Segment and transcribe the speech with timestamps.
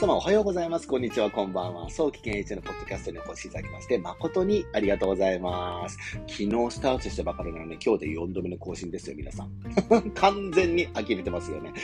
[0.00, 0.88] 様おはようございます。
[0.88, 1.90] こんにちは、こんばんは。
[1.90, 5.98] 早期健一のポッドキャストにお越しいただきまして、誠にありがとうございます。
[6.26, 9.50] 昨日スタートしたばかりなので、今日で4度目の更新ですよ、皆さん。
[10.16, 11.74] 完全に呆れてますよね。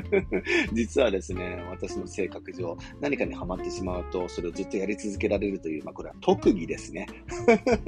[0.74, 7.06] 実はですね、私の性格上、何かにハマってしまうと、それをずっとやり続けられるという、まあ、これは特技ですね。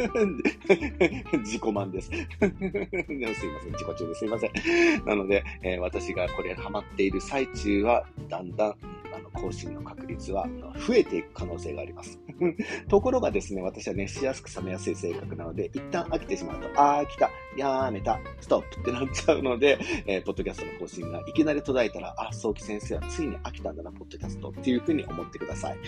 [1.45, 2.09] 自己満です。
[2.09, 4.53] すいません、自己中ですいません。
[5.05, 8.75] なので、えー、私がこれハマっている最中は、だんだん、
[9.21, 10.47] の更新の確率は
[10.87, 12.19] 増えていく可能性があります。
[12.89, 25.79] ところがですね、私は熱しやすく冷めやすい性格なので、一旦飽きてしまうと、あー来た、やーめた、ストップってなっちゃうので、えー、ポッドキャストの更新がいきなり途絶えたら、あ、早期先生はついに飽きたんだな、ポッドキャストっていうふうに思ってください。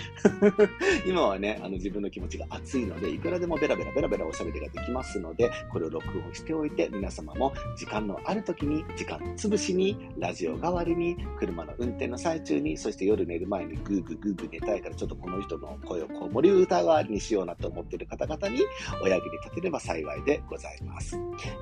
[1.06, 18.61] 今はね、あの自分の気持ちが熱いので、いくらでもベラベラベラベラおしゃべりができますので、これを録音しておいて、皆様も時間のある時に、時間潰しに、ラジオ代わりに、車の運転の最中に、そして夜寝る前にグーグーグーグー寝たいから、ちょっとこの人の声をこう森歌代わりにしようなと思っている方々に
[19.03, 21.19] お役に立てれば幸いでございます。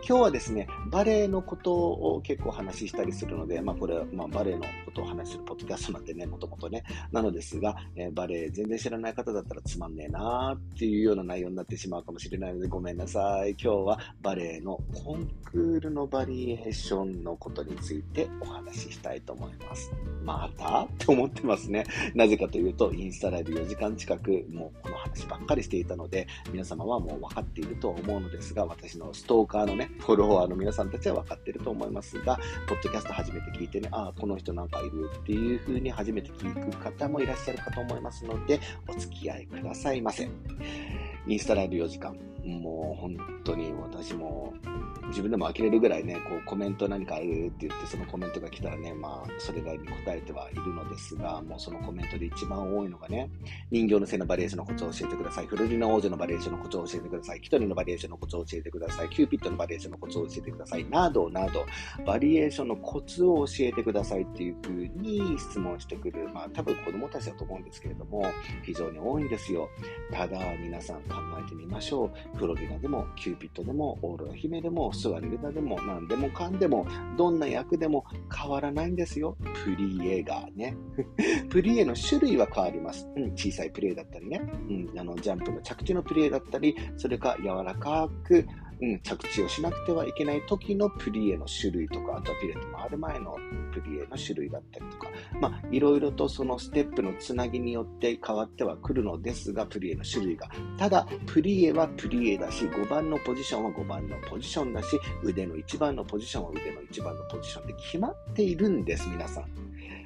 [0.06, 13.50] 今日はですね、バレエのことを結構お話ししたりするので、まあこれは、まあ、バレエのことをお話しするポッドキャストなんでね、もともとね、なのですが、えー、バレエ全然知らない方だったらつまんねえなーっていうような内容になってしまうかもしれないのでごめんなさい。
[13.50, 19.90] 今日はバレエのコンクールのバリエーションのことについてお話ししたいと思います。
[20.24, 21.84] またって思ってますね。
[22.14, 40.28] なぜかというと、インスタライブ4時間近く、もうこの話ばっかりしていたので、皆様はもう分かっていると思うのですが、私のストーカーのね、フォロワーの皆さんたちは分かってると思いますが、ポッドキャスト初めて聞いてね、ああ、この人なんかいるっていう風に初めて聞く方もいらっしゃるかと思いますので、お付き合いくださいませ。
[41.26, 42.16] インスタライブ4時間。
[42.44, 44.54] もう本当に私も
[45.08, 53.28] 自分でも呆れるぐらいね、こうコメント何かあるって言って、そのコメントが来たらね、まあ、それなりに答えてはいるのですが、もうそのコメントで一番多いのがね、
[53.70, 55.46] 人形の精のバリエーションのコツを教えてください。
[55.46, 57.40] フロリナ王女のバリエーションのコツを教えてください。
[57.40, 59.08] キトリのバリエーションのコツを教えてください。
[59.10, 60.84] キューピットのバリエーションのコツを教えてください。
[60.88, 61.66] などなど、
[62.06, 68.24] バリエーションのコツを教えてくださいっていう風に質問してくる、まあ多分子供たちだと思うんですけれども、
[68.62, 69.68] 非常に多いんですよ。
[70.12, 72.38] ただ、皆さん考えてみましょう。
[72.38, 78.04] フロリナでも、キューピットでも、オーロラ姫でも、スワニルダでも、何でもかんでも、どんな役でも
[78.34, 79.36] 変わらないんですよ。
[79.64, 80.76] プリエがね。
[81.50, 83.08] プリエの種類は変わります。
[83.16, 84.40] うん、小さいプリエだったりね。
[84.68, 88.46] うん、あの、ジャンプの着地のプリエだったり、それか柔らかく、
[88.82, 93.36] うん、着地をしなくてはいけない時のプリエの種類とか、あとはピレット回る前の
[93.72, 95.08] プリエの種類だったりとか、
[95.40, 100.48] まあ、いろいろとそのステップのつなぎによって変わってはくるのですが、プリエの種類が。
[100.78, 109.44] ただ、プリエはプリエだし、5番のポジションは5番のポジションだし、腕の1番のポジションは腕の1番のポジションで決まっているんです、皆さん。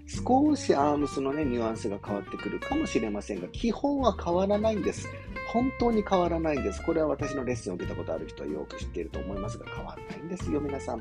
[0.07, 5.09] 少しアームスのね、ニュアンスが変わってくるかもしれませんが、基本は変わらないんです。
[5.55, 6.83] 本当に変わらないんです。
[6.83, 11.01] これは私のレッスンを受けたことある人はよく知っていると思いますが、変わらないんですよ、皆さん。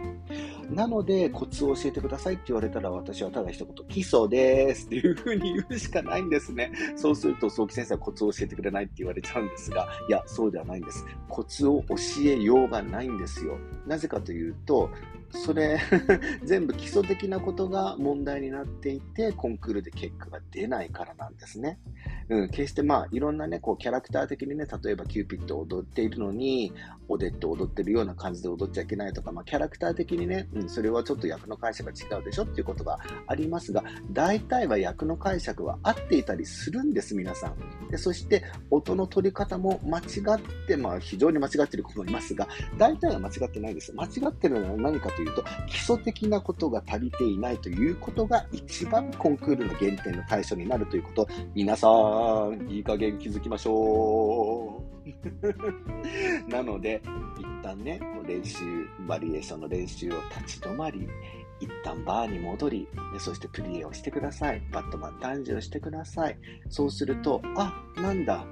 [0.70, 6.72] なので、コツを教えてくださいって言われたら、私はただ一言、基礎ですっていうふうに言うしかないんですね。
[6.96, 11.06] そうすると、早期先生はコツを教えてくれないって言われちゃうんですが、いや、そうではないんです。
[11.28, 11.96] コツを教
[12.26, 13.58] えようがないんですよ。
[13.88, 14.90] なぜかというと、
[15.34, 15.80] それ
[16.46, 21.80] 全部基礎的なことが問題になっていて、コンクールで結果が出ないからなんですね。
[22.30, 26.74] うん、決してまあ、いろんなね、こう、キャラクター的にね、例えばキューピッドを踊っているのに、
[27.08, 37.90] オデット踊ってるような感じで踊っちゃいけないとか、まあ、キャラクター的にね、うん、それはちょっと役の解釈が違うでしょっていうことがありますが、大体は役の解釈は合っていたりするんです、皆さん。
[37.90, 42.48] でそして、音の取り方も間違って、まあ、非常に間違ってる子もいますが、
[42.78, 43.94] 大体は間違ってないです。
[43.94, 54.94] 間違ってるのは何かというと、基礎的なことが足りていないということが一番コンクールの減点の対象になるということ、皆さん、いい加減気づきましょう。
[56.50, 57.02] なので、
[57.40, 61.08] 一旦ね、練習、バリエーションの練習を立ち止まり、
[61.60, 62.88] 一旦バーに戻り、
[63.20, 64.62] そしてプリエをしてください。
[64.72, 66.38] バットマン誕生してください。
[66.70, 68.46] そうすると、あ、なんだ、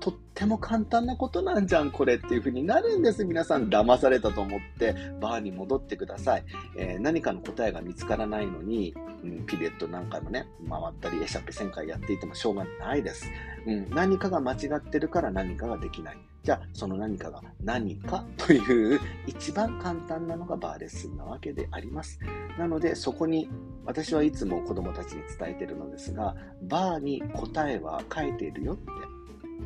[0.00, 3.24] とっても簡単なことなんじゃん、これっていう風になるんです。
[3.24, 6.44] 皆さん騙されたと思ってバーに戻ってください。
[6.76, 13.30] えー、何かの答えが見つからないのに、うん、ピレットなんかのね、回ったりエシャペ1000回やっていてもしょうがないです。
[13.66, 16.18] うん、何かが間違ってるから何かができない。
[16.42, 22.20] じゃあ、その何かが何かという一番簡単なのがバーレッスンなわけであります。
[22.58, 23.48] なので、そこに
[23.86, 28.90] 私はいつも子供たちに伝えてるのですが、バーに答えは書いているよって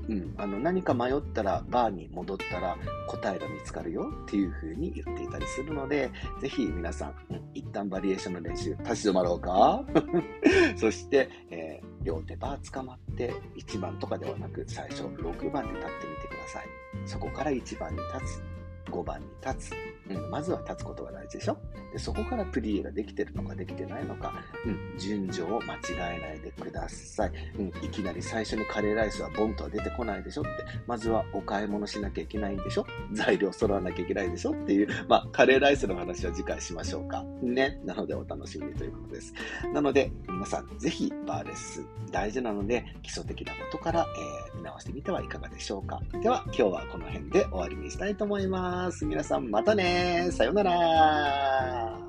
[0.08, 6.10] うん、あの何か迷ったらバーに戻ったら答えが見つかるよっていう風に言っていたりするので、
[6.40, 9.84] ぜひ皆さん、うん、一旦バリエーションの練習立ち止まろうか？
[10.76, 16.66] そして、え両手バー捕まって1番とかではなく最初6番で立ってみてください。
[17.04, 18.47] そこから1番に立つ。
[18.88, 19.72] 5番に立つ。
[20.10, 21.58] うん、まずは立つことが大事でしょ？
[21.92, 24.32] でそこからプリエができてるのかできてないのか、
[24.64, 25.78] うん、順序を間違
[26.16, 27.68] えないでください、うん。
[27.84, 30.40] いきなり最初にカレーライスはボンとは出てこないでしょ？
[30.40, 30.50] って、
[30.86, 32.86] まずはお買い物しなきゃいけないんでしょ？
[33.12, 34.52] 材料揃わなきゃいけないでしょ？
[34.52, 37.22] っていう、まあ、カレーライスの話は次回しましょうか。
[37.42, 37.78] ね。
[37.84, 39.34] なのでお楽しみにということです。
[39.74, 44.06] なので、皆さんぜひバーレッスン大事なので、基礎的なことから、
[44.50, 46.00] えー、見直してみてはいかがでしょうか？
[46.22, 48.46] では、今日はこの辺で終わりにしたいと思い
[48.78, 49.04] ます。
[49.04, 52.07] 皆さんまたねさようなら